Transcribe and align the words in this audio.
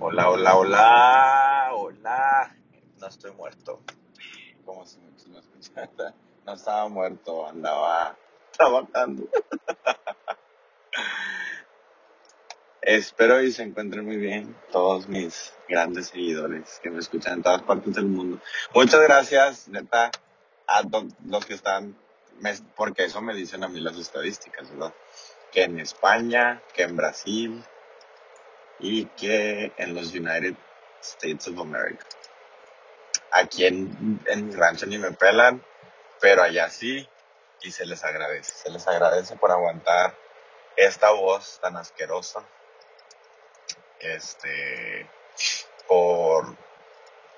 Hola, 0.00 0.30
hola, 0.30 0.56
hola, 0.56 1.70
hola. 1.74 2.56
No 3.00 3.06
estoy 3.08 3.32
muerto. 3.32 3.82
Como 4.64 4.86
si 4.86 5.00
me, 5.00 5.10
si. 5.18 5.72
No 6.46 6.52
estaba 6.52 6.88
muerto, 6.88 7.48
andaba 7.48 8.16
trabajando. 8.56 9.24
Espero 12.80 13.42
y 13.42 13.50
se 13.50 13.64
encuentren 13.64 14.04
muy 14.04 14.18
bien 14.18 14.56
todos 14.70 15.08
mis 15.08 15.52
grandes 15.68 16.06
seguidores 16.06 16.78
que 16.80 16.90
me 16.90 17.00
escuchan 17.00 17.34
en 17.34 17.42
todas 17.42 17.62
partes 17.62 17.92
del 17.96 18.06
mundo. 18.06 18.40
Muchas 18.72 19.00
gracias, 19.00 19.66
neta, 19.66 20.12
a 20.68 20.82
los 21.24 21.44
que 21.44 21.54
están, 21.54 21.96
porque 22.76 23.06
eso 23.06 23.20
me 23.20 23.34
dicen 23.34 23.64
a 23.64 23.68
mí 23.68 23.80
las 23.80 23.96
estadísticas, 23.96 24.70
¿verdad? 24.70 24.94
Que 25.50 25.64
en 25.64 25.80
España, 25.80 26.62
que 26.72 26.84
en 26.84 26.94
Brasil 26.94 27.64
y 28.78 29.06
que 29.06 29.72
en 29.76 29.94
los 29.94 30.14
United 30.14 30.54
States 31.00 31.48
of 31.48 31.58
America. 31.58 32.04
Aquí 33.32 33.66
en, 33.66 34.20
en 34.26 34.48
mi 34.48 34.54
rancho 34.54 34.86
ni 34.86 34.98
me 34.98 35.12
pelan, 35.12 35.62
pero 36.20 36.42
allá 36.42 36.68
sí, 36.70 37.08
y 37.62 37.70
se 37.70 37.86
les 37.86 38.04
agradece. 38.04 38.52
Se 38.52 38.70
les 38.70 38.86
agradece 38.86 39.36
por 39.36 39.50
aguantar 39.50 40.14
esta 40.76 41.10
voz 41.10 41.58
tan 41.60 41.76
asquerosa, 41.76 42.42
este, 44.00 45.10
por, 45.88 46.56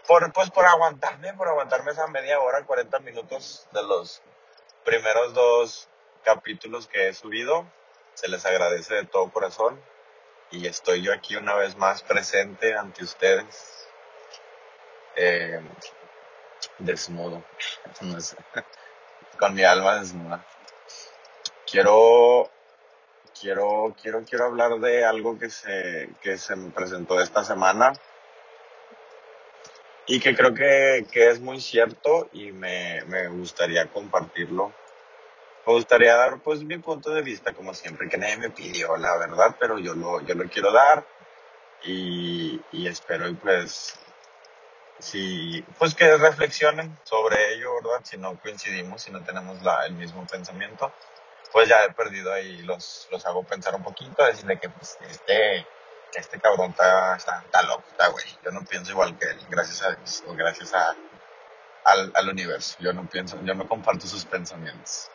por, 0.07 0.33
pues 0.33 0.51
por 0.51 0.67
aguantarme, 0.67 1.33
por 1.35 1.49
aguantarme 1.49 1.93
esa 1.93 2.07
media 2.09 2.41
hora, 2.41 2.65
40 2.65 2.99
minutos 3.01 3.67
de 3.73 3.83
los 3.83 4.23
primeros 4.85 5.33
dos 5.35 5.89
capítulos 6.23 6.87
que 6.87 7.09
he 7.09 7.15
subido. 7.15 7.67
Se 8.15 8.29
les 8.29 8.45
agradece 8.45 8.95
de 8.95 9.05
todo 9.07 9.31
corazón 9.33 9.81
y 10.51 10.67
estoy 10.67 11.03
yo 11.03 11.13
aquí 11.13 11.37
una 11.37 11.55
vez 11.55 11.77
más 11.77 12.03
presente 12.03 12.75
ante 12.75 13.05
ustedes, 13.05 13.87
eh, 15.17 15.61
desnudo, 16.79 17.45
con 19.39 19.55
mi 19.55 19.63
alma 19.63 20.01
desnuda. 20.01 20.45
Quiero 21.67 22.51
quiero, 23.41 23.95
quiero, 24.01 24.25
quiero 24.25 24.45
hablar 24.47 24.79
de 24.81 25.05
algo 25.05 25.39
que 25.39 25.49
se, 25.51 26.11
que 26.21 26.37
se 26.37 26.57
me 26.57 26.71
presentó 26.71 27.21
esta 27.21 27.43
semana 27.43 27.93
y 30.07 30.21
que 30.21 30.35
creo 30.35 30.53
que, 30.53 31.07
que 31.11 31.31
es 31.31 31.41
muy 31.41 31.61
cierto 31.61 32.29
y 32.33 32.53
me, 32.53 33.03
me 33.07 33.29
gustaría 33.29 33.89
compartirlo. 33.89 34.75
Me 35.71 35.77
gustaría 35.77 36.17
dar 36.17 36.41
pues 36.41 36.65
mi 36.65 36.79
punto 36.79 37.11
de 37.11 37.23
vista 37.23 37.53
como 37.53 37.75
siempre, 37.75 38.09
que 38.09 38.19
nadie 38.19 38.39
me 38.39 38.51
pidió 38.51 38.97
la 38.97 39.17
verdad, 39.19 39.55
pero 39.61 39.79
yo 39.79 39.95
lo, 39.95 40.21
yo 40.23 40.35
lo 40.35 40.49
quiero 40.51 40.73
dar 40.73 41.07
y, 41.85 42.61
y 42.73 42.89
espero 42.89 43.29
y 43.29 43.35
pues 43.35 43.95
si, 44.99 45.65
pues 45.79 45.95
que 45.95 46.17
reflexionen 46.17 46.99
sobre 47.05 47.55
ello, 47.55 47.75
¿verdad? 47.83 48.01
Si 48.03 48.19
no 48.19 48.37
coincidimos, 48.41 49.03
si 49.03 49.13
no 49.13 49.23
tenemos 49.23 49.63
la, 49.63 49.87
el 49.87 49.95
mismo 49.95 50.27
pensamiento 50.27 50.93
pues 51.53 51.69
ya 51.69 51.85
he 51.85 51.93
perdido 51.93 52.33
ahí, 52.33 52.63
los, 52.63 53.09
los 53.13 53.25
hago 53.27 53.45
pensar 53.45 53.75
un 53.75 53.83
poquito, 53.83 54.25
decirle 54.25 54.59
que 54.59 54.69
pues 54.69 54.99
este, 55.09 55.67
este 56.15 56.41
cabrón 56.41 56.71
está, 56.71 57.17
está, 57.17 57.63
loco, 57.63 57.85
está 57.91 58.09
güey. 58.09 58.25
Yo 58.45 58.51
no 58.51 58.65
pienso 58.65 58.93
igual 58.93 59.17
que 59.19 59.27
él, 59.27 59.39
gracias 59.49 59.83
a 59.83 59.93
Dios, 59.93 60.25
o 60.27 60.35
gracias 60.35 60.75
a, 60.75 60.97
al, 61.85 62.13
al 62.15 62.29
universo. 62.29 62.77
Yo 62.81 62.93
no 62.93 63.09
pienso, 63.09 63.39
yo 63.45 63.55
no 63.55 63.67
comparto 63.69 64.07
sus 64.07 64.25
pensamientos. 64.25 65.11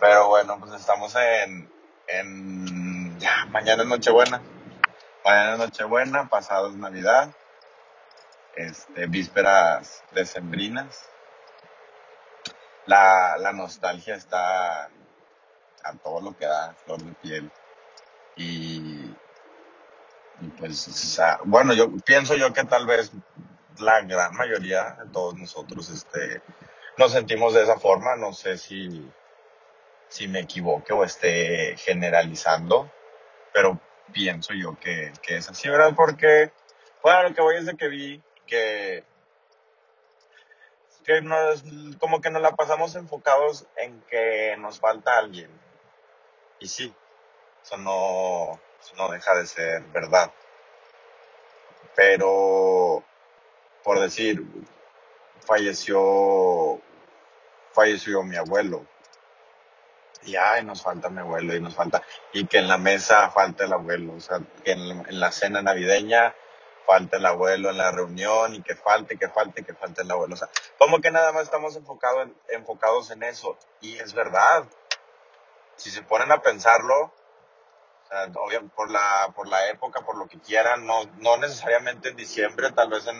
Pero 0.00 0.28
bueno, 0.28 0.58
pues 0.60 0.72
estamos 0.74 1.14
en, 1.16 1.70
en, 2.08 3.18
ya, 3.18 3.46
mañana 3.46 3.82
es 3.82 3.88
Nochebuena. 3.88 4.42
Mañana 5.24 5.52
es 5.54 5.58
Nochebuena, 5.58 6.28
pasado 6.28 6.68
es 6.68 6.74
Navidad, 6.76 7.30
este, 8.56 9.06
vísperas 9.06 10.04
decembrinas. 10.12 11.08
La, 12.86 13.36
la 13.38 13.52
nostalgia 13.52 14.14
está 14.16 14.84
a 15.84 15.92
todo 16.02 16.20
lo 16.20 16.36
que 16.36 16.46
da, 16.46 16.74
flor 16.84 17.02
de 17.02 17.12
piel. 17.14 17.50
Y, 18.36 19.14
Y 20.40 20.48
pues, 20.58 20.88
o 20.88 20.92
sea, 20.92 21.38
bueno, 21.44 21.72
yo 21.74 21.90
pienso 22.04 22.34
yo 22.36 22.52
que 22.52 22.64
tal 22.64 22.86
vez 22.86 23.12
la 23.78 24.02
gran 24.02 24.34
mayoría 24.34 24.96
de 25.04 25.10
todos 25.12 25.34
nosotros, 25.36 25.88
este, 25.90 26.42
nos 26.98 27.12
sentimos 27.12 27.54
de 27.54 27.62
esa 27.62 27.78
forma. 27.78 28.16
No 28.16 28.32
sé 28.32 28.58
si, 28.58 29.10
si 30.08 30.28
me 30.28 30.40
equivoque 30.40 30.92
o 30.92 31.04
esté 31.04 31.76
generalizando, 31.76 32.90
pero 33.52 33.80
pienso 34.12 34.52
yo 34.54 34.78
que, 34.78 35.12
es 35.28 35.48
así, 35.48 35.68
¿verdad? 35.68 35.92
Porque, 35.96 36.52
bueno, 37.02 37.24
lo 37.24 37.34
que 37.34 37.42
voy 37.42 37.56
es 37.56 37.66
de 37.66 37.76
que 37.76 37.88
vi 37.88 38.22
que, 38.46 39.04
que 41.04 41.20
nos, 41.20 41.64
como 41.98 42.20
que 42.20 42.30
nos 42.30 42.42
la 42.42 42.54
pasamos 42.54 42.94
enfocados 42.94 43.66
en 43.76 44.00
que 44.02 44.56
nos 44.58 44.78
falta 44.78 45.18
alguien. 45.18 45.50
Y 46.60 46.68
sí, 46.68 46.94
eso 47.62 47.76
no, 47.76 48.60
eso 48.80 48.94
no 48.96 49.08
deja 49.10 49.34
de 49.34 49.46
ser 49.46 49.82
verdad. 49.84 50.32
Pero, 51.94 53.04
por 53.82 54.00
decir, 54.00 54.42
falleció, 55.46 56.80
falleció 57.72 58.22
mi 58.22 58.36
abuelo. 58.36 58.86
Y 60.24 60.36
ay, 60.36 60.64
nos 60.64 60.82
falta 60.82 61.08
mi 61.10 61.20
abuelo 61.20 61.54
y 61.54 61.60
nos 61.60 61.74
falta, 61.74 62.02
y 62.32 62.46
que 62.46 62.58
en 62.58 62.68
la 62.68 62.78
mesa 62.78 63.30
falta 63.30 63.64
el 63.64 63.72
abuelo, 63.72 64.14
o 64.14 64.20
sea, 64.20 64.40
que 64.64 64.72
en, 64.72 65.20
la 65.20 65.30
cena 65.32 65.62
navideña 65.62 66.34
falta 66.86 67.16
el 67.18 67.26
abuelo 67.26 67.70
en 67.70 67.78
la 67.78 67.90
reunión 67.92 68.54
y 68.54 68.62
que 68.62 68.74
falte, 68.74 69.16
que 69.18 69.28
falte, 69.28 69.64
que 69.64 69.74
falte 69.74 70.02
el 70.02 70.10
abuelo. 70.10 70.34
O 70.34 70.36
sea, 70.36 70.48
como 70.78 71.00
que 71.00 71.10
nada 71.10 71.32
más 71.32 71.44
estamos 71.44 71.76
enfocado 71.76 72.22
en- 72.22 72.36
enfocados 72.48 73.10
en 73.10 73.22
eso. 73.22 73.58
Y 73.80 73.96
es 73.98 74.14
verdad, 74.14 74.64
si 75.76 75.90
se 75.90 76.02
ponen 76.02 76.32
a 76.32 76.42
pensarlo, 76.42 77.12
o 78.36 78.70
por 78.76 78.90
la, 78.90 79.32
por 79.34 79.48
la 79.48 79.68
época, 79.70 80.00
por 80.02 80.16
lo 80.16 80.26
que 80.28 80.38
quieran, 80.38 80.86
no, 80.86 81.04
no 81.18 81.36
necesariamente 81.38 82.10
en 82.10 82.16
diciembre, 82.16 82.70
tal 82.72 82.90
vez 82.90 83.06
en, 83.06 83.16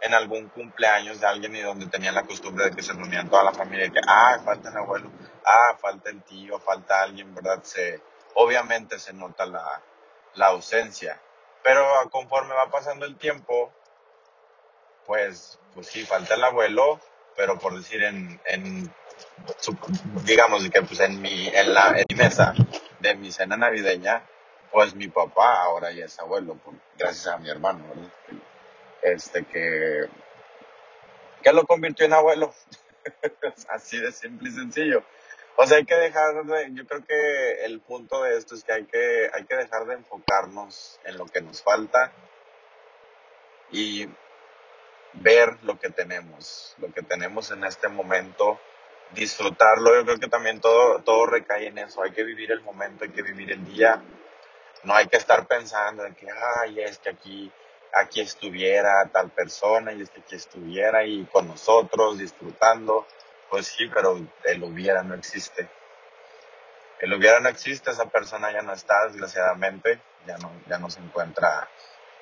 en 0.00 0.14
algún 0.14 0.48
cumpleaños 0.48 1.20
de 1.20 1.26
alguien 1.26 1.54
y 1.54 1.60
donde 1.60 1.86
tenían 1.86 2.14
la 2.14 2.24
costumbre 2.24 2.64
de 2.66 2.70
que 2.72 2.82
se 2.82 2.92
reunían 2.92 3.28
toda 3.30 3.44
la 3.44 3.52
familia 3.52 3.86
y 3.86 3.90
que, 3.90 4.00
ah, 4.06 4.38
falta 4.44 4.70
el 4.70 4.76
abuelo, 4.76 5.10
ah, 5.44 5.76
falta 5.80 6.10
el 6.10 6.22
tío, 6.22 6.58
falta 6.58 7.02
alguien, 7.02 7.34
¿verdad? 7.34 7.62
Obviamente 8.34 8.98
se 8.98 9.12
nota 9.12 9.46
la, 9.46 9.80
la 10.34 10.46
ausencia. 10.46 11.20
Pero 11.62 11.84
conforme 12.10 12.54
va 12.54 12.70
pasando 12.70 13.06
el 13.06 13.16
tiempo, 13.16 13.72
pues, 15.06 15.58
pues 15.74 15.86
sí, 15.86 16.04
falta 16.04 16.34
el 16.34 16.44
abuelo, 16.44 17.00
pero 17.36 17.58
por 17.58 17.76
decir 17.76 18.02
en, 18.02 18.40
en 18.44 18.92
digamos 20.24 20.68
que 20.70 20.82
pues 20.82 21.00
en 21.00 21.20
mi, 21.20 21.48
en 21.48 21.74
la, 21.74 21.94
en 21.96 22.16
mesa 22.16 22.54
de 23.00 23.14
mi 23.14 23.30
cena 23.30 23.56
navideña, 23.56 24.22
pues 24.70 24.94
mi 24.94 25.08
papá 25.08 25.62
ahora 25.62 25.92
ya 25.92 26.06
es 26.06 26.18
abuelo, 26.18 26.58
gracias 26.98 27.26
a 27.26 27.38
mi 27.38 27.50
hermano, 27.50 27.84
¿verdad? 27.88 28.10
Este 29.02 29.44
que, 29.44 30.08
que 31.42 31.52
lo 31.52 31.66
convirtió 31.66 32.06
en 32.06 32.14
abuelo, 32.14 32.54
así 33.68 33.98
de 33.98 34.12
simple 34.12 34.48
y 34.48 34.52
sencillo. 34.52 35.04
O 35.56 35.66
sea, 35.66 35.78
hay 35.78 35.84
que 35.84 35.94
dejar 35.94 36.44
de, 36.44 36.68
yo 36.72 36.86
creo 36.86 37.04
que 37.04 37.64
el 37.64 37.80
punto 37.80 38.22
de 38.22 38.38
esto 38.38 38.54
es 38.54 38.64
que 38.64 38.72
hay 38.72 38.84
que, 38.84 39.30
hay 39.32 39.44
que 39.44 39.54
dejar 39.54 39.86
de 39.86 39.94
enfocarnos 39.94 40.98
en 41.04 41.18
lo 41.18 41.26
que 41.26 41.40
nos 41.42 41.62
falta 41.62 42.12
y 43.70 44.08
ver 45.14 45.58
lo 45.62 45.78
que 45.78 45.90
tenemos, 45.90 46.74
lo 46.78 46.92
que 46.92 47.02
tenemos 47.02 47.50
en 47.50 47.64
este 47.64 47.88
momento, 47.88 48.58
disfrutarlo. 49.14 49.94
Yo 49.94 50.04
creo 50.04 50.18
que 50.18 50.28
también 50.28 50.60
todo, 50.60 51.00
todo 51.00 51.26
recae 51.26 51.66
en 51.66 51.78
eso. 51.78 52.02
Hay 52.02 52.12
que 52.12 52.24
vivir 52.24 52.50
el 52.50 52.62
momento, 52.62 53.04
hay 53.04 53.10
que 53.10 53.22
vivir 53.22 53.52
el 53.52 53.64
día. 53.66 54.02
No 54.84 54.94
hay 54.94 55.06
que 55.06 55.16
estar 55.16 55.46
pensando 55.46 56.04
en 56.04 56.14
que, 56.14 56.26
ay, 56.62 56.80
es 56.80 56.98
que 56.98 57.10
aquí, 57.10 57.52
aquí 57.92 58.20
estuviera 58.20 59.08
tal 59.12 59.30
persona 59.30 59.92
y 59.92 60.02
es 60.02 60.10
que 60.10 60.20
aquí 60.20 60.34
estuviera 60.34 61.04
y 61.04 61.24
con 61.26 61.46
nosotros 61.46 62.18
disfrutando. 62.18 63.06
Pues 63.52 63.66
sí, 63.66 63.86
pero 63.92 64.18
el 64.44 64.62
hubiera 64.62 65.02
no 65.02 65.14
existe. 65.14 65.68
El 67.00 67.12
hubiera 67.12 67.38
no 67.38 67.50
existe, 67.50 67.90
esa 67.90 68.06
persona 68.06 68.50
ya 68.50 68.62
no 68.62 68.72
está, 68.72 69.08
desgraciadamente, 69.08 70.00
ya 70.26 70.38
no, 70.38 70.50
ya 70.66 70.78
no 70.78 70.88
se 70.88 71.00
encuentra 71.00 71.68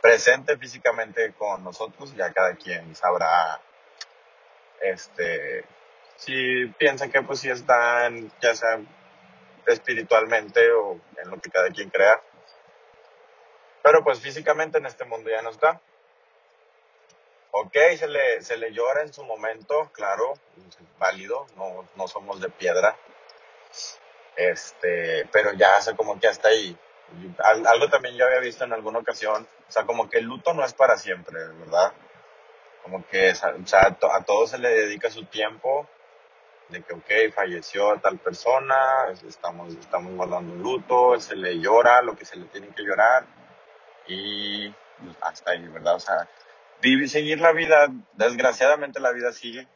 presente 0.03 0.59
físicamente 0.59 1.33
con 1.35 1.63
nosotros, 1.63 2.17
ya 2.17 2.33
cada 2.33 2.57
quien 2.57 2.97
sabrá 2.97 3.61
este, 4.81 5.65
si 6.17 6.67
piensa 6.77 7.09
que 7.09 7.23
pues 7.23 7.39
si 7.39 7.49
está 7.49 8.07
en, 8.07 8.33
ya 8.43 8.57
sea 8.57 8.81
espiritualmente 9.67 10.69
o 10.73 10.99
en 11.23 11.31
lo 11.31 11.41
que 11.41 11.49
cada 11.49 11.71
quien 11.71 11.91
crea, 11.91 12.21
pero 13.85 14.03
pues 14.03 14.19
físicamente 14.19 14.79
en 14.79 14.87
este 14.87 15.05
mundo 15.05 15.31
ya 15.31 15.43
no 15.43 15.51
está. 15.51 15.81
Ok, 17.53 17.77
se 17.99 18.07
le, 18.07 18.43
se 18.43 18.57
le 18.57 18.73
llora 18.73 19.03
en 19.03 19.13
su 19.13 19.25
momento, 19.25 19.91
claro, 19.93 20.35
válido, 20.99 21.47
no, 21.57 21.85
no 21.97 22.07
somos 22.07 22.41
de 22.41 22.49
piedra, 22.49 22.97
este, 24.37 25.27
pero 25.33 25.53
ya 25.55 25.77
hace 25.77 25.97
como 25.97 26.21
que 26.21 26.29
hasta 26.29 26.49
ahí, 26.49 26.79
algo 27.65 27.89
también 27.89 28.17
yo 28.17 28.25
había 28.25 28.39
visto 28.39 28.65
en 28.65 28.73
alguna 28.73 29.01
ocasión, 29.01 29.49
o 29.69 29.73
sea, 29.73 29.85
como 29.85 30.09
que 30.09 30.19
el 30.19 30.27
luto 30.27 30.55
no 30.55 30.65
es 30.65 30.75
para 30.75 30.97
siempre, 30.97 31.45
¿verdad? 31.59 31.93
Como 32.85 33.05
que, 33.09 33.33
o 33.33 33.67
sea, 33.67 33.99
a 34.13 34.25
todo 34.25 34.47
se 34.47 34.59
le 34.59 34.71
dedica 34.71 35.11
su 35.11 35.25
tiempo, 35.25 35.89
de 36.69 36.83
que, 36.83 36.95
ok, 36.95 37.35
falleció 37.35 37.99
tal 38.01 38.19
persona, 38.19 39.11
estamos, 39.27 39.75
estamos 39.75 40.15
guardando 40.15 40.55
un 40.55 40.63
luto, 40.63 41.19
se 41.19 41.35
le 41.35 41.59
llora 41.59 42.01
lo 42.01 42.17
que 42.17 42.25
se 42.25 42.37
le 42.37 42.47
tiene 42.47 42.69
que 42.69 42.85
llorar, 42.85 43.27
y 44.07 44.69
pues, 44.69 45.17
hasta 45.21 45.51
ahí, 45.51 45.67
¿verdad? 45.67 45.97
O 45.97 46.01
sea, 46.01 46.29
vivir, 46.81 47.09
seguir 47.09 47.41
la 47.41 47.53
vida, 47.53 47.89
desgraciadamente 48.15 49.01
la 49.01 49.13
vida 49.13 49.33
sigue, 49.33 49.67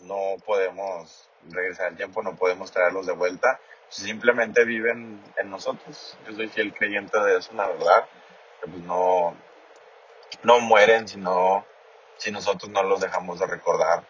no 0.00 0.36
podemos 0.44 1.30
regresar 1.50 1.88
el 1.88 1.96
tiempo, 1.96 2.22
no 2.22 2.36
podemos 2.36 2.70
traerlos 2.70 3.06
de 3.06 3.12
vuelta, 3.12 3.60
simplemente 3.88 4.64
viven 4.64 5.22
en 5.36 5.50
nosotros. 5.50 6.16
Yo 6.26 6.34
soy 6.34 6.48
fiel 6.48 6.74
creyente 6.74 7.18
de 7.20 7.38
eso, 7.38 7.52
la 7.54 7.68
verdad, 7.68 8.06
que 8.60 8.70
pues 8.70 8.82
no, 8.82 9.36
no 10.42 10.60
mueren 10.60 11.08
sino, 11.08 11.64
si 12.16 12.30
nosotros 12.30 12.70
no 12.70 12.82
los 12.82 13.00
dejamos 13.00 13.38
de 13.38 13.46
recordar. 13.46 14.04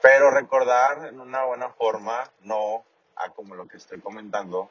Pero 0.00 0.30
recordar 0.30 1.06
en 1.06 1.20
una 1.20 1.44
buena 1.44 1.70
forma, 1.70 2.30
no 2.42 2.84
a 3.16 3.30
como 3.30 3.56
lo 3.56 3.66
que 3.66 3.76
estoy 3.76 4.00
comentando, 4.00 4.70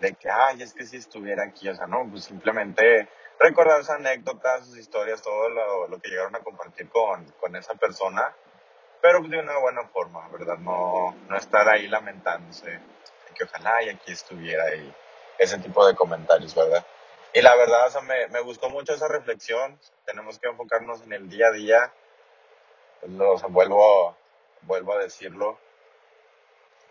de 0.00 0.14
que, 0.14 0.30
ay, 0.30 0.62
es 0.62 0.74
que 0.74 0.84
si 0.84 0.96
estuviera 0.96 1.44
aquí, 1.44 1.68
o 1.68 1.74
sea, 1.74 1.86
no, 1.86 2.06
pues 2.10 2.24
simplemente 2.24 3.08
recordar 3.38 3.80
sus 3.80 3.90
anécdotas, 3.90 4.66
sus 4.66 4.78
historias, 4.78 5.22
todo 5.22 5.48
lo, 5.48 5.88
lo 5.88 5.98
que 6.00 6.08
llegaron 6.08 6.34
a 6.36 6.40
compartir 6.40 6.88
con, 6.88 7.24
con 7.40 7.56
esa 7.56 7.74
persona, 7.74 8.34
pero 9.00 9.20
de 9.20 9.38
una 9.38 9.58
buena 9.58 9.84
forma, 9.88 10.28
¿verdad? 10.28 10.58
No, 10.58 11.14
no 11.28 11.36
estar 11.36 11.68
ahí 11.68 11.86
lamentándose, 11.88 12.80
que 13.34 13.44
ojalá 13.44 13.82
y 13.82 13.90
aquí 13.90 14.12
estuviera 14.12 14.74
y 14.74 14.94
ese 15.38 15.58
tipo 15.58 15.86
de 15.86 15.94
comentarios, 15.94 16.54
¿verdad? 16.54 16.84
Y 17.32 17.42
la 17.42 17.54
verdad, 17.54 17.86
o 17.86 17.90
sea, 17.90 18.00
me, 18.00 18.28
me 18.28 18.40
gustó 18.40 18.70
mucho 18.70 18.94
esa 18.94 19.08
reflexión, 19.08 19.78
tenemos 20.06 20.38
que 20.38 20.48
enfocarnos 20.48 21.02
en 21.02 21.12
el 21.12 21.28
día 21.28 21.48
a 21.48 21.52
día, 21.52 21.92
sea, 23.38 23.48
vuelvo, 23.48 24.16
vuelvo 24.62 24.94
a 24.94 24.98
decirlo, 24.98 25.58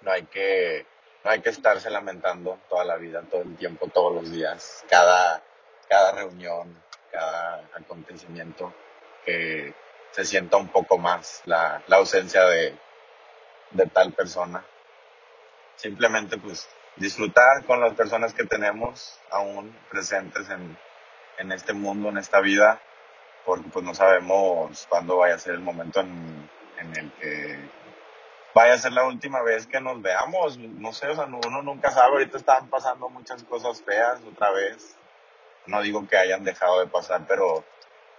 no 0.02 0.12
hay 0.12 0.24
que, 0.26 0.86
no 1.26 1.32
hay 1.32 1.42
que 1.42 1.50
estarse 1.50 1.90
lamentando 1.90 2.60
toda 2.70 2.86
la 2.86 2.98
vida, 2.98 3.24
todo 3.24 3.42
el 3.42 3.58
tiempo, 3.58 3.88
todos 3.88 4.14
los 4.14 4.32
días, 4.32 4.86
cada, 4.88 5.42
cada 5.90 6.12
reunión, 6.12 6.80
cada 7.12 7.68
acontecimiento 7.74 8.72
que 9.26 9.74
se 10.12 10.24
sienta 10.24 10.58
un 10.58 10.68
poco 10.68 11.00
más 11.00 11.42
la, 11.46 11.82
la 11.88 11.98
ausencia 11.98 12.46
de, 12.46 12.78
de 13.72 13.88
tal 13.88 14.14
persona. 14.14 14.64
Simplemente 15.76 16.38
pues 16.38 16.70
disfrutar 16.96 17.66
con 17.66 17.82
las 17.82 17.96
personas 17.96 18.36
que 18.36 18.46
tenemos 18.46 19.20
aún 19.32 19.76
presentes 19.90 20.48
en, 20.52 20.78
en 21.40 21.52
este 21.52 21.74
mundo, 21.74 22.10
en 22.10 22.20
esta 22.20 22.40
vida, 22.40 22.80
porque 23.46 23.68
pues 23.70 23.84
no 23.84 23.96
sabemos 23.96 24.86
cuándo 24.90 25.18
vaya 25.18 25.34
a 25.34 25.40
ser 25.40 25.56
el 25.56 25.62
momento 25.62 26.02
en, 26.02 26.48
en 26.78 26.96
el 26.96 27.12
que 27.14 27.60
vaya 28.56 28.74
a 28.74 28.78
ser 28.80 28.94
la 28.94 29.06
última 29.06 29.44
vez 29.44 29.68
que 29.68 29.80
nos 29.80 30.02
veamos. 30.02 30.58
No 30.58 30.94
sé, 30.94 31.08
o 31.10 31.16
sea, 31.16 31.26
uno 31.26 31.62
nunca 31.62 31.92
sabe. 31.92 32.14
Ahorita 32.14 32.38
están 32.38 32.68
pasando 32.70 33.10
muchas 33.10 33.44
cosas 33.44 33.84
feas 33.84 34.20
otra 34.24 34.50
vez. 34.52 34.96
No 35.68 35.82
digo 35.82 36.08
que 36.08 36.18
hayan 36.18 36.44
dejado 36.44 36.80
de 36.80 36.88
pasar, 36.88 37.26
pero 37.28 37.64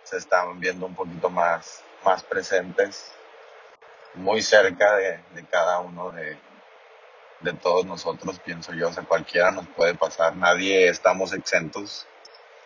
se 0.05 0.19
están 0.19 0.61
viendo 0.61 0.87
un 0.87 0.95
poquito 0.95 1.31
más 1.31 1.83
más 2.05 2.23
presentes, 2.23 3.11
muy 4.15 4.41
cerca 4.41 4.95
de, 4.95 5.19
de 5.35 5.45
cada 5.45 5.81
uno 5.81 6.13
de, 6.13 6.39
de 7.41 7.53
todos 7.55 7.85
nosotros, 7.85 8.39
pienso 8.39 8.73
yo. 8.75 8.89
O 8.89 8.93
sea, 8.93 9.03
cualquiera 9.03 9.51
nos 9.51 9.67
puede 9.69 9.95
pasar, 9.95 10.37
nadie 10.37 10.89
estamos 10.89 11.33
exentos. 11.33 12.07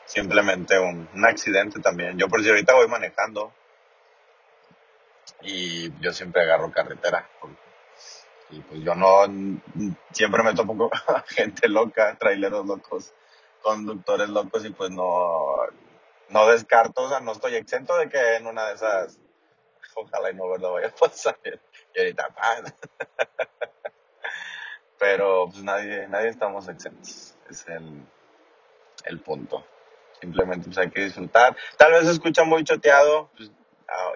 Simplemente 0.05 0.79
un, 0.79 1.09
un 1.15 1.25
accidente 1.25 1.81
también. 1.81 2.19
Yo 2.19 2.29
por 2.29 2.43
si 2.43 2.51
ahorita 2.51 2.75
voy 2.75 2.89
manejando 2.89 3.53
y 5.43 5.93
yo 6.01 6.13
siempre 6.13 6.43
agarro 6.43 6.71
carretera. 6.71 7.29
Y 8.51 8.61
pues 8.61 8.81
yo 8.83 8.95
no, 8.95 9.25
siempre 10.13 10.43
me 10.43 10.55
topo 10.55 10.77
con 10.77 10.91
gente 11.29 11.69
loca, 11.69 12.17
traileros 12.19 12.67
locos, 12.67 13.15
conductores 13.63 14.29
locos 14.29 14.65
y 14.65 14.71
pues 14.71 14.91
no, 14.91 15.57
no 16.29 16.47
descarto, 16.49 17.03
o 17.03 17.09
sea, 17.09 17.21
no 17.21 17.33
estoy 17.33 17.55
exento 17.55 17.97
de 17.97 18.09
que 18.09 18.37
en 18.37 18.47
una 18.47 18.67
de 18.69 18.75
esas 18.75 19.19
ojalá 19.95 20.31
y 20.31 20.35
no 20.35 20.57
lo 20.57 20.73
vaya 20.73 20.89
a 20.89 20.95
pasar. 20.95 21.39
Y 21.95 21.99
ahorita, 21.99 22.29
Pero 24.99 25.49
pues 25.51 25.63
nadie, 25.63 26.07
nadie 26.09 26.29
estamos 26.29 26.69
exentos. 26.69 27.35
Es 27.49 27.67
el, 27.69 28.05
el 29.05 29.21
punto. 29.21 29.65
Simplemente 30.21 30.67
pues 30.67 30.79
hay 30.79 30.91
que 30.91 31.05
disfrutar. 31.05 31.57
Tal 31.79 31.93
vez 31.93 32.05
se 32.05 32.13
escucha 32.13 32.45
muy 32.45 32.63
choteado, 32.65 33.31
pues, 33.37 33.51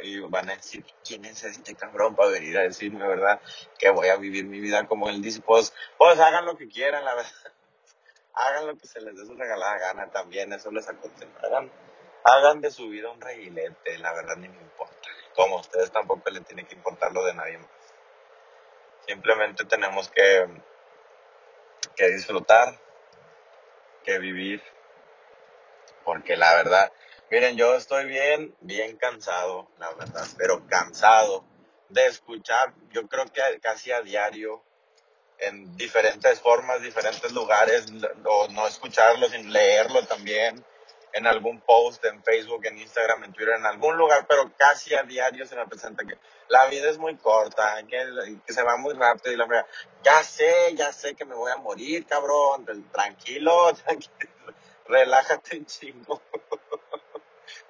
y 0.03 0.21
van 0.21 0.51
a 0.51 0.57
decir, 0.57 0.85
¿quién 1.07 1.25
es 1.25 1.45
este 1.45 1.75
cabrón 1.75 2.15
para 2.15 2.31
venir 2.31 2.59
a 2.59 2.63
decirme, 2.63 3.07
verdad? 3.07 3.41
Que 3.79 3.91
voy 3.91 4.09
a 4.09 4.17
vivir 4.17 4.45
mi 4.45 4.61
vida 4.61 4.87
como 4.87 5.09
él 5.09 5.23
dice. 5.23 5.41
Pues, 5.41 5.73
pues 5.99 6.19
hagan 6.21 6.47
lo 6.47 6.57
que 6.57 6.69
quieran, 6.69 7.05
la 7.05 7.15
verdad. 7.15 7.31
Hagan 8.37 8.67
lo 8.67 8.77
que 8.77 8.89
se 8.89 9.01
les 9.01 9.15
dé 9.15 9.25
su 9.25 9.35
regalada 9.37 9.79
gana 9.79 10.11
también, 10.11 10.53
eso 10.53 10.69
les 10.73 10.89
aconsejo. 10.89 11.31
Hagan, 11.41 11.71
hagan 12.25 12.61
de 12.61 12.73
su 12.73 12.89
vida 12.89 13.09
un 13.09 13.21
reguilete, 13.21 13.97
la 13.99 14.13
verdad 14.13 14.35
ni 14.35 14.49
me 14.49 14.61
importa 14.61 15.09
como 15.35 15.59
a 15.59 15.61
ustedes 15.61 15.91
tampoco 15.91 16.31
les 16.31 16.45
tiene 16.45 16.65
que 16.65 16.75
importar 16.75 17.13
lo 17.13 17.25
de 17.25 17.35
nadie 17.35 17.59
más. 17.59 17.69
Simplemente 19.07 19.65
tenemos 19.65 20.09
que, 20.11 20.49
que 21.95 22.09
disfrutar, 22.09 22.79
que 24.03 24.19
vivir, 24.19 24.63
porque 26.05 26.37
la 26.37 26.55
verdad, 26.55 26.93
miren, 27.31 27.57
yo 27.57 27.75
estoy 27.75 28.07
bien, 28.07 28.55
bien 28.61 28.97
cansado, 28.97 29.69
la 29.79 29.93
verdad, 29.95 30.27
pero 30.37 30.67
cansado 30.67 31.45
de 31.89 32.07
escuchar, 32.07 32.73
yo 32.93 33.07
creo 33.09 33.25
que 33.27 33.41
casi 33.61 33.93
a 33.93 34.03
diario, 34.03 34.63
en 35.39 35.77
diferentes 35.77 36.41
formas, 36.41 36.81
diferentes 36.83 37.33
lugares, 37.33 37.87
o 38.25 38.49
no 38.49 38.67
escucharlo, 38.67 39.29
sin 39.29 39.53
leerlo 39.53 40.05
también, 40.07 40.65
en 41.13 41.27
algún 41.27 41.61
post 41.61 42.05
en 42.05 42.23
Facebook, 42.25 42.67
en 42.67 42.79
Instagram, 42.79 43.25
en 43.25 43.33
Twitter, 43.33 43.55
en 43.55 43.67
algún 43.67 43.97
lugar, 43.97 44.27
pero 44.29 44.53
casi 44.57 44.95
a 44.95 45.05
diario 45.05 45.47
se 45.47 45.55
me 45.55 45.67
presenta 45.67 46.05
que 46.05 46.19
la 46.49 46.67
vida 46.67 46.91
es 46.91 46.99
muy 46.99 47.17
corta, 47.17 47.83
que, 47.89 48.53
se 48.53 48.63
va 48.63 48.77
muy 48.77 48.95
rápido 48.95 49.33
y 49.33 49.37
la 49.37 49.47
verdad, 49.47 49.67
ya 50.03 50.23
sé, 50.23 50.75
ya 50.75 50.93
sé 50.93 51.15
que 51.15 51.25
me 51.25 51.35
voy 51.35 51.53
a 51.53 51.57
morir, 51.57 52.05
cabrón, 52.07 52.67
tranquilo, 52.93 53.73
tranquilo 53.85 54.35
relájate 54.87 55.59
un 55.59 55.67
chingo. 55.67 56.23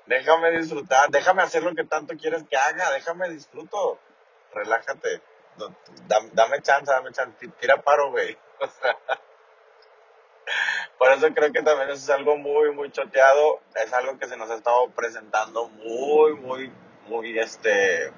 Déjame 0.07 0.51
disfrutar, 0.53 1.11
déjame 1.11 1.43
hacer 1.43 1.63
lo 1.63 1.75
que 1.75 1.85
tanto 1.85 2.17
quieres 2.17 2.45
que 2.49 2.57
haga, 2.57 2.91
déjame 2.93 3.29
disfruto, 3.31 3.99
relájate, 4.53 5.23
dame, 6.07 6.31
dame 6.33 6.63
chance, 6.63 6.91
dame 6.91 7.13
chance, 7.13 7.49
tira 7.61 7.83
paro, 7.83 8.11
güey. 8.11 8.37
O 8.61 8.67
sea, 8.81 8.97
por 10.99 11.13
eso 11.13 11.29
creo 11.35 11.53
que 11.53 11.63
también 11.63 11.91
eso 11.91 12.03
es 12.03 12.11
algo 12.11 12.37
muy, 12.37 12.71
muy 12.73 12.91
choteado. 12.91 13.61
Es 13.75 13.93
algo 13.93 14.19
que 14.19 14.29
se 14.29 14.37
nos 14.37 14.51
ha 14.51 14.57
estado 14.57 14.89
presentando 14.91 15.69
muy, 15.69 16.35
muy, 16.35 16.73
muy, 17.07 17.39
este, 17.39 18.13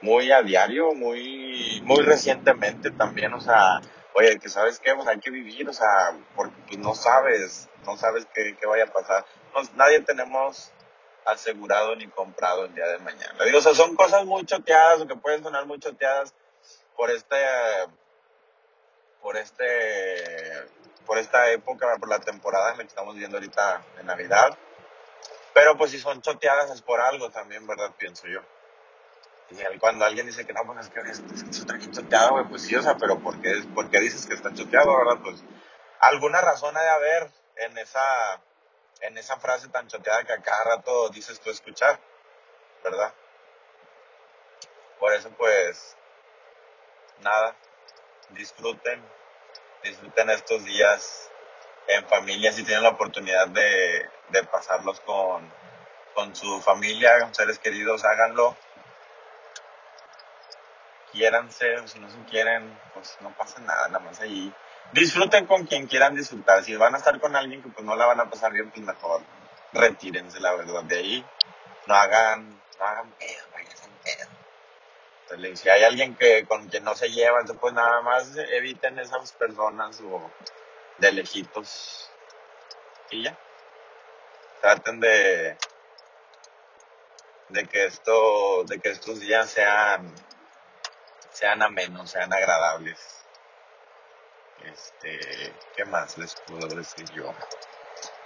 muy 0.00 0.30
a 0.30 0.42
diario, 0.42 0.94
muy, 0.94 1.82
muy 1.84 2.02
recientemente 2.02 2.90
también. 2.90 3.34
O 3.34 3.40
sea, 3.40 3.80
oye, 4.14 4.38
que 4.38 4.48
sabes 4.48 4.78
qué, 4.78 4.94
pues 4.94 5.08
hay 5.08 5.18
que 5.18 5.30
vivir, 5.30 5.68
o 5.68 5.72
sea, 5.72 6.16
porque 6.36 6.56
pues, 6.68 6.78
no 6.78 6.94
sabes, 6.94 7.68
no 7.84 7.96
sabes 7.96 8.26
qué, 8.32 8.56
qué 8.58 8.66
vaya 8.66 8.84
a 8.84 8.92
pasar. 8.92 9.24
nadie 9.74 10.00
tenemos 10.00 10.72
asegurado 11.24 11.94
ni 11.96 12.08
comprado 12.08 12.64
el 12.64 12.74
día 12.74 12.86
de 12.86 12.98
mañana. 12.98 13.44
Digo, 13.44 13.58
o 13.58 13.62
sea, 13.62 13.74
son 13.74 13.94
cosas 13.96 14.24
muy 14.24 14.44
choteadas 14.44 15.00
o 15.00 15.06
que 15.06 15.16
pueden 15.16 15.42
sonar 15.42 15.66
muy 15.66 15.78
choteadas 15.78 16.34
por 16.96 17.10
este, 17.10 17.36
por 19.20 19.36
este 19.36 20.66
por 21.06 21.18
esta 21.18 21.50
época, 21.50 21.96
por 21.98 22.08
la 22.08 22.20
temporada 22.20 22.72
en 22.72 22.78
que 22.78 22.82
estamos 22.84 23.16
viendo 23.16 23.36
ahorita 23.36 23.82
en 23.98 24.06
Navidad. 24.06 24.56
Pero 25.52 25.76
pues 25.76 25.90
si 25.90 25.98
son 25.98 26.22
choteadas 26.22 26.70
es 26.70 26.80
por 26.80 27.00
algo 27.00 27.30
también, 27.30 27.66
¿verdad? 27.66 27.90
Pienso 27.98 28.26
yo. 28.26 28.40
Y 29.50 29.78
cuando 29.78 30.06
alguien 30.06 30.26
dice 30.26 30.46
que 30.46 30.54
no, 30.54 30.64
pues 30.64 30.86
es 30.86 30.88
que, 30.88 31.00
es, 31.00 31.20
que 31.20 31.50
está 31.50 31.78
choteado, 31.90 32.30
güey, 32.30 32.46
pues 32.46 32.62
sí, 32.62 32.74
o 32.74 32.82
sea, 32.82 32.96
pero 32.96 33.18
¿por 33.18 33.38
qué, 33.42 33.62
¿por 33.74 33.90
qué 33.90 34.00
dices 34.00 34.26
que 34.26 34.32
está 34.32 34.54
choteado, 34.54 34.96
verdad? 34.96 35.20
Pues 35.22 35.44
alguna 36.00 36.40
razón 36.40 36.74
ha 36.74 36.82
de 36.82 36.88
haber 36.88 37.30
en 37.56 37.76
esa, 37.76 38.40
en 39.02 39.18
esa 39.18 39.36
frase 39.38 39.68
tan 39.68 39.88
choteada 39.88 40.24
que 40.24 40.32
a 40.32 40.42
cada 40.42 40.76
rato 40.76 41.08
dices 41.10 41.40
tú 41.40 41.50
escuchar, 41.50 41.98
¿verdad? 42.82 43.12
Por 44.98 45.12
eso, 45.12 45.30
pues, 45.30 45.96
nada, 47.18 47.54
disfruten, 48.30 49.04
disfruten 49.82 50.30
estos 50.30 50.64
días 50.64 51.30
en 51.88 52.06
familia, 52.06 52.52
si 52.52 52.62
tienen 52.62 52.84
la 52.84 52.90
oportunidad 52.90 53.48
de, 53.48 54.08
de 54.28 54.44
pasarlos 54.44 55.00
con, 55.00 55.52
con 56.14 56.34
su 56.36 56.60
familia, 56.60 57.28
seres 57.34 57.58
queridos, 57.58 58.04
háganlo. 58.04 58.56
Quiéranse, 61.10 61.76
o 61.80 61.88
si 61.88 61.98
no 61.98 62.08
se 62.08 62.18
quieren, 62.24 62.78
pues 62.94 63.18
no 63.20 63.36
pasa 63.36 63.60
nada, 63.60 63.88
nada 63.88 63.98
más 63.98 64.20
ahí 64.20 64.54
disfruten 64.92 65.46
con 65.46 65.66
quien 65.66 65.86
quieran 65.86 66.14
disfrutar. 66.14 66.64
Si 66.64 66.74
van 66.76 66.94
a 66.94 66.98
estar 66.98 67.20
con 67.20 67.36
alguien 67.36 67.62
que 67.62 67.68
pues 67.68 67.84
no 67.84 67.96
la 67.96 68.06
van 68.06 68.20
a 68.20 68.30
pasar 68.30 68.52
bien, 68.52 68.70
pues 68.70 68.84
mejor 68.84 69.22
retírense, 69.72 70.40
la 70.40 70.54
verdad, 70.54 70.82
de 70.84 70.98
ahí. 70.98 71.26
No 71.86 71.94
hagan, 71.94 72.50
no 72.78 72.84
hagan 72.84 73.10
pedo, 73.12 73.44
váyanse 73.52 73.88
pedo. 74.04 74.28
Entonces, 75.22 75.60
si 75.60 75.68
hay 75.68 75.84
alguien 75.84 76.14
que 76.16 76.44
con 76.46 76.68
quien 76.68 76.84
no 76.84 76.94
se 76.94 77.08
llevan, 77.08 77.46
pues 77.46 77.72
nada 77.72 78.02
más 78.02 78.36
eviten 78.36 78.98
esas 78.98 79.32
personas 79.32 80.00
o 80.00 80.30
de 80.98 81.12
lejitos. 81.12 82.10
Y 83.10 83.24
ya. 83.24 83.38
Traten 84.60 85.00
de, 85.00 85.56
de 87.48 87.66
que 87.66 87.86
esto, 87.86 88.64
de 88.64 88.78
que 88.78 88.90
estos 88.90 89.20
días 89.20 89.50
sean, 89.50 90.14
sean 91.30 91.62
amenos, 91.62 92.10
sean 92.10 92.32
agradables. 92.32 93.21
Este, 94.72 95.54
¿qué 95.76 95.84
más 95.84 96.16
les 96.18 96.34
puedo 96.46 96.66
decir 96.68 97.04
yo? 97.12 97.24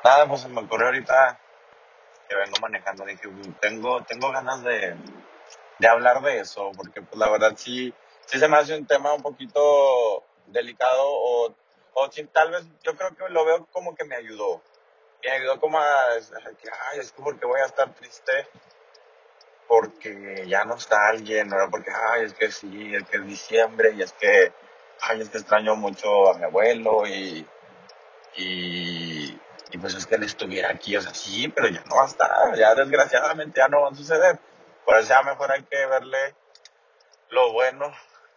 Nada, 0.05 0.27
pues 0.29 0.43
se 0.43 0.49
me 0.49 0.61
ocurrió 0.61 0.87
ahorita 0.87 1.41
que 2.29 2.35
vengo 2.35 2.57
manejando, 2.61 3.05
dije, 3.05 3.29
tengo, 3.61 4.03
tengo 4.05 4.31
ganas 4.33 4.63
de, 4.63 4.97
de 5.79 5.89
hablar 5.89 6.21
de 6.23 6.41
eso, 6.41 6.73
porque 6.77 7.03
pues 7.03 7.17
la 7.19 7.31
verdad 7.31 7.55
sí, 7.57 7.93
sí 8.27 8.39
se 8.39 8.49
me 8.49 8.57
hace 8.57 8.77
un 8.77 8.87
tema 8.87 9.15
un 9.15 9.23
poquito 9.23 10.25
delicado 10.47 11.03
o, 11.05 11.55
o 11.95 12.13
sí, 12.13 12.25
tal 12.25 12.51
vez 12.51 12.65
yo 12.83 12.97
creo 12.97 13.15
que 13.17 13.29
lo 13.29 13.45
veo 13.45 13.67
como 13.73 13.95
que 13.95 14.05
me 14.05 14.17
ayudó. 14.17 14.63
Me 15.23 15.31
ayudó 15.33 15.59
como 15.61 15.79
a, 15.81 15.85
que, 16.61 16.69
ay, 16.93 17.01
es 17.01 17.11
que 17.11 17.23
porque 17.23 17.47
voy 17.47 17.61
a 17.61 17.67
estar 17.67 17.93
triste 17.95 18.49
porque 19.67 20.45
ya 20.47 20.65
no 20.65 20.77
está 20.77 21.09
alguien, 21.09 21.49
¿no? 21.49 21.57
Porque, 21.71 21.91
ay, 22.13 22.27
es 22.27 22.35
que 22.35 22.51
sí, 22.51 22.95
es 22.95 23.05
que 23.09 23.17
es 23.17 23.27
diciembre 23.27 23.93
y 23.93 24.03
es 24.03 24.13
que, 24.13 24.53
ay, 25.03 25.21
es 25.21 25.29
que 25.29 25.39
extraño 25.39 25.77
mucho 25.77 26.31
a 26.31 26.39
mi 26.39 26.45
abuelo 26.45 27.07
y, 27.07 27.47
y, 28.37 29.41
y 29.71 29.79
pues 29.79 29.95
es 29.95 30.07
que 30.07 30.17
él 30.17 30.23
estuviera 30.25 30.71
aquí, 30.71 30.97
o 30.97 31.01
sea, 31.01 31.15
sí, 31.15 31.49
pero 31.49 31.69
ya 31.69 31.83
no 31.87 31.97
va 31.97 32.05
a 32.05 32.07
estar, 32.07 32.57
ya 32.57 32.75
desgraciadamente 32.75 33.61
ya 33.61 33.69
no 33.69 33.83
va 33.83 33.91
a 33.91 33.95
suceder. 33.95 34.39
Por 34.85 34.97
eso 34.97 35.09
ya 35.09 35.23
mejor 35.23 35.51
hay 35.51 35.65
que 35.65 35.87
verle 35.87 36.35
lo 37.31 37.53
bueno 37.53 37.93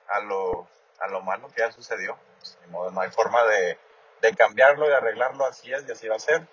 a 0.07 0.19
lo, 0.21 0.67
a 0.99 1.07
lo 1.07 1.21
malo 1.21 1.47
que 1.49 1.61
ya 1.61 1.71
sucedió. 1.71 2.17
Pues, 2.39 2.57
modo, 2.69 2.91
no 2.91 3.01
hay 3.01 3.11
forma 3.11 3.43
de, 3.45 3.77
de 4.21 4.35
cambiarlo 4.35 4.89
y 4.89 4.93
arreglarlo, 4.93 5.45
así 5.45 5.71
es 5.71 5.87
y 5.87 5.91
así 5.91 6.07
va 6.07 6.15
a 6.15 6.19
ser. 6.19 6.47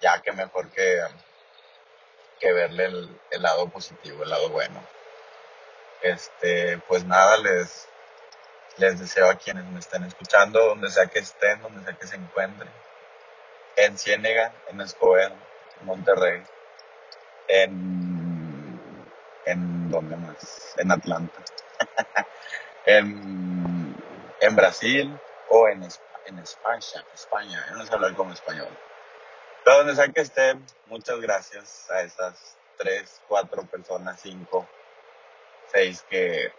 Ya 0.00 0.22
que 0.22 0.32
mejor 0.32 0.70
que, 0.70 1.02
que 2.38 2.52
verle 2.52 2.86
el, 2.86 3.20
el 3.30 3.42
lado 3.42 3.68
positivo, 3.68 4.22
el 4.22 4.30
lado 4.30 4.48
bueno. 4.48 4.82
Este, 6.00 6.78
pues 6.88 7.04
nada, 7.04 7.36
les, 7.36 7.89
les 8.78 8.98
deseo 8.98 9.28
a 9.30 9.34
quienes 9.34 9.64
me 9.66 9.80
estén 9.80 10.04
escuchando, 10.04 10.64
donde 10.66 10.90
sea 10.90 11.06
que 11.06 11.18
estén, 11.18 11.60
donde 11.62 11.84
sea 11.84 11.96
que 11.96 12.06
se 12.06 12.16
encuentren, 12.16 12.70
en 13.76 13.98
Ciénega, 13.98 14.52
en 14.68 14.80
Escobedo, 14.80 15.34
en 15.80 15.86
Monterrey, 15.86 16.42
en, 17.48 18.80
en 19.46 19.90
¿dónde 19.90 20.16
más? 20.16 20.74
En 20.78 20.90
Atlanta, 20.92 21.40
en, 22.86 23.94
en 24.40 24.56
Brasil 24.56 25.18
o 25.48 25.68
en, 25.68 25.82
en 26.26 26.38
España, 26.38 27.04
España, 27.14 27.66
no 27.72 27.84
sé 27.84 27.94
hablar 27.94 28.14
como 28.14 28.32
español. 28.32 28.68
Pero 29.64 29.78
donde 29.78 29.94
sea 29.94 30.08
que 30.08 30.22
estén, 30.22 30.64
muchas 30.86 31.20
gracias 31.20 31.90
a 31.90 32.02
esas 32.02 32.56
tres, 32.76 33.20
cuatro 33.28 33.62
personas, 33.66 34.20
cinco, 34.20 34.66
seis 35.70 36.02
que, 36.08 36.52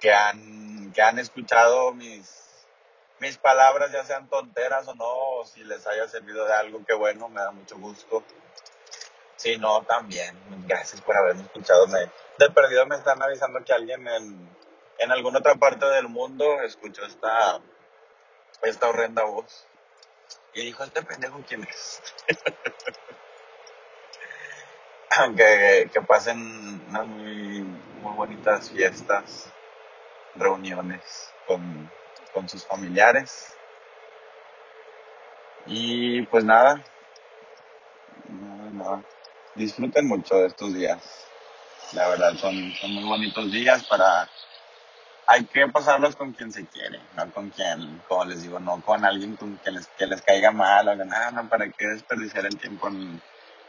que 0.00 0.12
han, 0.12 0.92
que 0.92 1.02
han 1.02 1.18
escuchado 1.18 1.92
mis, 1.92 2.66
mis 3.20 3.38
palabras, 3.38 3.92
ya 3.92 4.04
sean 4.04 4.28
tonteras 4.28 4.88
o 4.88 4.94
no, 4.94 5.06
o 5.06 5.46
si 5.46 5.64
les 5.64 5.86
haya 5.86 6.08
servido 6.08 6.44
de 6.44 6.54
algo, 6.54 6.84
que 6.84 6.94
bueno, 6.94 7.28
me 7.28 7.40
da 7.40 7.50
mucho 7.50 7.76
gusto. 7.78 8.22
Si 9.36 9.58
no, 9.58 9.82
también, 9.82 10.36
gracias 10.66 11.00
por 11.00 11.16
haberme 11.16 11.42
escuchado. 11.42 11.86
Me, 11.88 12.00
de 12.38 12.50
perdido 12.50 12.86
me 12.86 12.96
están 12.96 13.20
avisando 13.22 13.64
que 13.64 13.72
alguien 13.72 14.06
en, 14.06 14.48
en 14.98 15.10
alguna 15.10 15.38
otra 15.38 15.56
parte 15.56 15.84
del 15.86 16.08
mundo 16.08 16.62
escuchó 16.62 17.04
esta, 17.04 17.60
esta 18.62 18.88
horrenda 18.88 19.24
voz. 19.24 19.66
Y 20.54 20.62
dijo, 20.62 20.84
este 20.84 21.02
pendejo, 21.02 21.42
¿quién 21.46 21.64
es? 21.64 22.02
que, 25.36 25.90
que 25.92 26.00
pasen 26.02 26.82
unas 26.88 27.06
muy, 27.06 27.62
muy 28.02 28.14
bonitas 28.14 28.70
fiestas, 28.70 29.48
reuniones 30.34 31.32
con, 31.46 31.90
con 32.32 32.48
sus 32.48 32.64
familiares. 32.66 33.54
Y 35.66 36.22
pues 36.26 36.44
nada. 36.44 36.82
Disfruten 39.54 40.08
mucho 40.08 40.34
de 40.36 40.46
estos 40.46 40.74
días. 40.74 41.26
La 41.92 42.08
verdad, 42.08 42.34
son, 42.34 42.72
son 42.80 42.94
muy 42.94 43.04
bonitos 43.04 43.52
días 43.52 43.84
para... 43.84 44.28
Hay 45.26 45.44
que 45.44 45.68
pasarlos 45.68 46.16
con 46.16 46.32
quien 46.32 46.52
se 46.52 46.66
quiere, 46.66 47.00
no 47.16 47.30
con 47.32 47.50
quien, 47.50 48.02
como 48.08 48.24
les 48.24 48.42
digo, 48.42 48.58
no 48.58 48.80
con 48.82 49.04
alguien 49.04 49.36
con 49.36 49.56
que 49.58 49.70
les, 49.70 49.86
que 49.88 50.06
les 50.06 50.20
caiga 50.20 50.50
mal 50.50 50.88
o 50.88 50.96
no, 50.96 51.48
para 51.48 51.70
qué 51.70 51.86
desperdiciar 51.86 52.44
el 52.44 52.58
tiempo 52.58 52.88
en, 52.88 53.22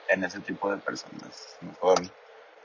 en 0.07 0.23
ese 0.23 0.39
tipo 0.39 0.71
de 0.71 0.77
personas. 0.77 1.57
Mejor 1.61 2.01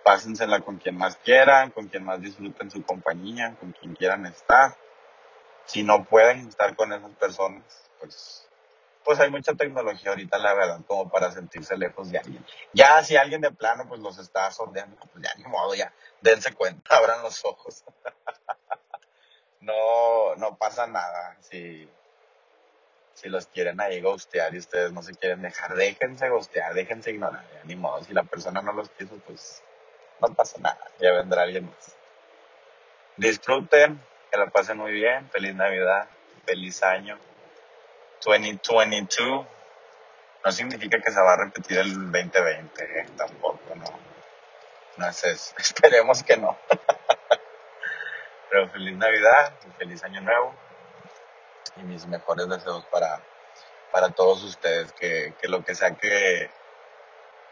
pásensela 0.09 0.61
con 0.61 0.79
quien 0.79 0.97
más 0.97 1.17
quieran, 1.17 1.71
con 1.71 1.87
quien 1.89 2.03
más 2.03 2.19
disfruten 2.19 2.71
su 2.71 2.83
compañía, 2.83 3.55
con 3.61 3.73
quien 3.73 3.95
quieran 3.95 4.25
estar. 4.25 4.75
Si 5.67 5.83
no 5.83 6.03
pueden 6.05 6.49
estar 6.49 6.75
con 6.75 6.95
esas 6.95 7.11
personas, 7.11 7.63
pues, 8.01 8.49
pues 9.05 9.21
hay 9.21 9.31
mucha 9.31 9.53
tecnología 9.53 10.13
ahorita, 10.13 10.39
la 10.39 10.55
verdad, 10.55 10.81
como 10.87 11.11
para 11.11 11.31
sentirse 11.31 11.77
lejos 11.77 12.11
de 12.11 12.21
alguien. 12.21 12.43
Ya 12.73 13.05
si 13.05 13.19
alguien 13.19 13.43
de 13.43 13.51
plano, 13.51 13.87
pues 13.87 14.01
los 14.01 14.19
está 14.19 14.51
sordeando, 14.51 14.97
pues 15.13 15.23
ya 15.23 15.35
ni 15.37 15.45
modo, 15.45 15.75
ya, 15.75 15.93
dense 16.23 16.55
cuenta, 16.55 16.97
abran 16.97 17.23
los 17.23 17.45
ojos. 17.45 17.85
no, 19.61 20.37
no 20.37 20.57
pasa 20.57 20.87
nada. 20.87 21.37
Si, 21.41 21.87
si 23.13 23.29
los 23.29 23.47
quieren 23.49 23.79
ahí 23.79 24.01
ghostear 24.01 24.55
y 24.55 24.59
ustedes 24.59 24.91
no 24.91 25.03
se 25.03 25.15
quieren 25.15 25.43
dejar, 25.43 25.75
déjense 25.75 26.31
ghostear, 26.31 26.73
déjense 26.73 27.11
ignorar, 27.11 27.45
ya, 27.53 27.63
ni 27.65 27.77
modo. 27.77 28.03
Si 28.05 28.15
la 28.15 28.23
persona 28.23 28.63
no 28.63 28.73
los 28.73 28.89
quiso, 28.89 29.15
pues 29.27 29.63
no 30.21 30.35
pasa 30.35 30.59
nada, 30.59 30.79
ya 31.01 31.13
vendrá 31.13 31.43
alguien 31.43 31.67
más. 31.67 31.97
Disfruten, 33.17 34.01
que 34.31 34.39
la 34.39 34.47
pasen 34.51 34.79
muy 34.79 34.93
bien, 34.93 35.29
feliz 35.31 35.55
Navidad, 35.55 36.09
feliz 36.45 36.83
año 36.83 37.19
2022. 38.25 39.47
No 40.45 40.53
significa 40.53 41.01
que 41.01 41.11
se 41.11 41.21
va 41.21 41.35
a 41.35 41.45
repetir 41.45 41.79
el 41.79 41.95
2020, 41.95 43.01
¿eh? 43.01 43.07
tampoco, 43.17 43.75
no. 43.75 43.85
No 44.97 45.09
es 45.09 45.25
eso, 45.25 45.55
esperemos 45.59 46.23
que 46.23 46.37
no. 46.37 46.57
Pero 48.51 48.69
feliz 48.71 48.97
Navidad, 48.97 49.53
feliz 49.79 50.03
año 50.05 50.21
nuevo 50.21 50.55
y 51.77 51.83
mis 51.83 52.07
mejores 52.07 52.49
deseos 52.49 52.85
para, 52.87 53.23
para 53.93 54.11
todos 54.11 54.43
ustedes, 54.43 54.93
que, 54.93 55.35
que 55.41 55.49
lo 55.49 55.65
que 55.65 55.75
sea 55.75 55.95
que 55.95 56.51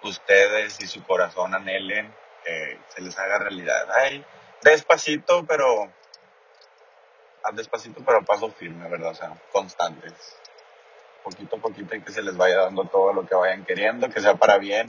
ustedes 0.02 0.80
y 0.80 0.86
su 0.86 1.04
corazón 1.04 1.54
anhelen, 1.54 2.12
que 2.46 2.78
se 2.94 3.02
les 3.02 3.18
haga 3.18 3.40
realidad. 3.40 3.88
Ay, 3.92 4.24
despacito, 4.62 5.44
pero 5.44 5.90
despacito, 7.52 8.02
pero 8.04 8.24
paso 8.24 8.50
firme, 8.50 8.88
¿verdad? 8.88 9.10
O 9.10 9.14
sea, 9.14 9.32
constantes. 9.52 10.12
Poquito 11.22 11.56
a 11.56 11.60
poquito 11.60 11.94
y 11.94 12.02
que 12.02 12.12
se 12.12 12.22
les 12.22 12.36
vaya 12.36 12.58
dando 12.58 12.84
todo 12.84 13.12
lo 13.12 13.26
que 13.26 13.34
vayan 13.34 13.64
queriendo, 13.64 14.08
que 14.08 14.20
sea 14.20 14.34
para 14.34 14.58
bien. 14.58 14.86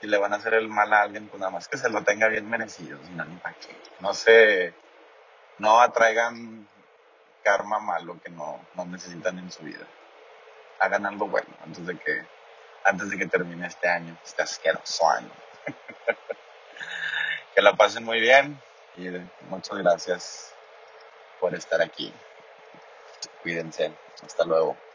Si 0.00 0.06
le 0.06 0.18
van 0.18 0.32
a 0.32 0.36
hacer 0.36 0.54
el 0.54 0.68
mal 0.68 0.92
a 0.92 1.02
alguien, 1.02 1.28
pues 1.28 1.40
nada 1.40 1.50
más 1.50 1.68
que 1.68 1.78
se 1.78 1.88
lo 1.88 2.02
tenga 2.04 2.28
bien 2.28 2.48
merecido, 2.48 2.98
si 3.04 3.10
no, 3.12 3.24
ni 3.24 3.36
para 3.36 3.54
qué. 3.54 3.74
No 4.00 4.12
se, 4.12 4.74
no 5.58 5.80
atraigan 5.80 6.68
karma 7.42 7.78
malo 7.78 8.20
que 8.22 8.30
no, 8.30 8.60
no 8.74 8.84
necesitan 8.84 9.38
en 9.38 9.50
su 9.50 9.62
vida. 9.62 9.86
Hagan 10.80 11.06
algo 11.06 11.26
bueno 11.26 11.48
antes 11.64 11.86
de 11.86 11.96
que, 11.96 12.26
antes 12.84 13.08
de 13.08 13.16
que 13.16 13.26
termine 13.26 13.66
este 13.66 13.88
año, 13.88 14.18
este 14.22 14.42
asqueroso 14.42 15.08
año. 15.08 15.30
Que 17.54 17.62
la 17.62 17.74
pasen 17.74 18.04
muy 18.04 18.20
bien 18.20 18.60
y 18.94 19.08
muchas 19.46 19.78
gracias 19.78 20.54
por 21.38 21.54
estar 21.54 21.80
aquí. 21.82 22.12
Cuídense. 23.42 23.96
Hasta 24.22 24.44
luego. 24.44 24.85